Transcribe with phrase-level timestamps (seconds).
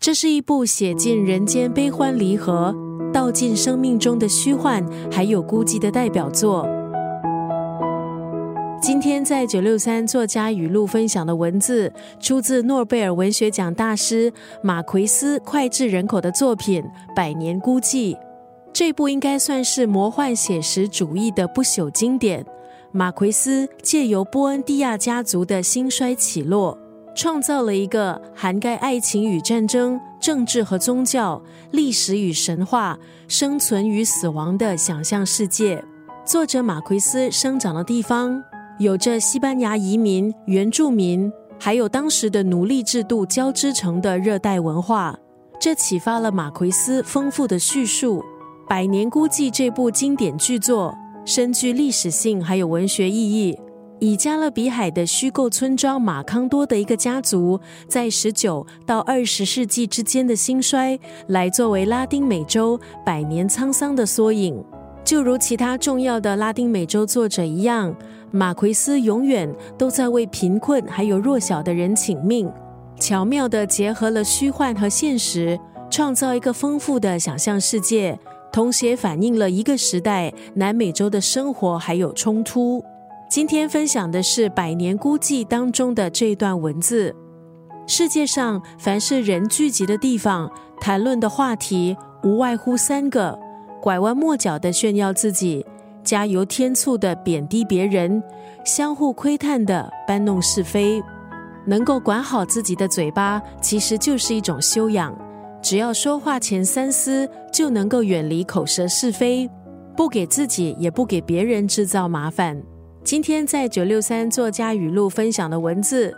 [0.00, 2.74] 这是一部写尽人间悲欢离合、
[3.12, 6.66] 道尽生命中的虚幻还有孤寂的代表作。
[8.80, 14.32] 今天在九六三作家语录分享的文字，出自诺贝尔文学奖大师
[14.62, 16.82] 马奎斯脍炙人口的作品
[17.14, 18.14] 《百年孤寂》。
[18.72, 22.42] 这部应该算是魔幻写实主义的不朽经典。
[22.90, 26.78] 马奎斯借由波恩蒂亚家族的兴衰起落。
[27.14, 31.42] 创造了一个涵盖爱情与战争、政治和宗教、
[31.72, 35.84] 历史与神话、生存与死亡的想象世界。
[36.24, 38.42] 作者马奎斯生长的地方，
[38.78, 45.18] 有着西班牙移民、原住民，还有当时的奴隶制度交织成的热带文化。
[45.60, 48.20] 这启发了马奎斯丰富的叙述。
[48.68, 53.58] 《百年孤寂》这部经典巨作，深具历史性，还有文学意义。
[54.00, 64.62] 以加勒比海的虚构村庄马康多的一个家族，在十九到二十世纪之间的兴衰，来作为拉丁美洲百年沧桑的缩影。
[65.04, 67.94] 就如其他重要的拉丁美洲作者一样，
[68.30, 72.50] 马奎斯永远都在为贫困还有弱小的人请命，
[72.98, 78.18] 巧妙地结合了虚幻和现实，创造一个丰富的想象世界，
[78.50, 82.82] 同时也反映了一个时代南美洲的生活还有冲突。
[83.30, 87.14] 今天分享的是《百年孤寂》当中的这段文字。
[87.86, 90.50] 世界上凡是人聚集的地方，
[90.80, 93.38] 谈论的话题无外乎三个：
[93.80, 95.64] 拐弯抹角的炫耀自己，
[96.02, 98.20] 加油添醋的贬低别人，
[98.64, 101.00] 相互窥探的搬弄是非。
[101.64, 105.16] 能够管好自己的嘴巴，其实就是一种修养。
[105.62, 109.48] 只要说话前三思，就能够远离口舌是非，
[109.96, 112.60] 不给自己也不给别人制造麻烦。
[113.10, 116.16] 今天在九六三作家语录分享的文字，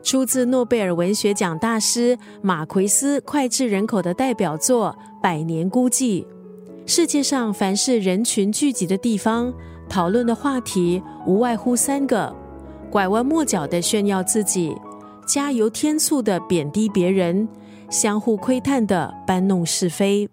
[0.00, 6.22] 出自诺贝尔文学奖大师马奎斯脍炙人口的代表作《百年孤寂》。
[6.86, 9.52] 世界上凡是人群聚集的地方，
[9.88, 12.32] 讨论的话题无外乎三个：
[12.92, 14.72] 拐弯抹角的炫耀自己，
[15.26, 17.48] 加油添醋的贬低别人，
[17.90, 20.30] 相互窥探的搬弄是非。